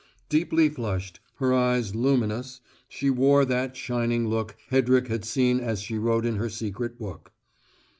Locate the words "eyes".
1.53-1.93